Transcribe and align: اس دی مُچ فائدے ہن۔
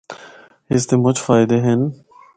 اس 0.73 0.83
دی 0.89 0.95
مُچ 1.03 1.17
فائدے 1.25 1.57
ہن۔ 1.65 1.81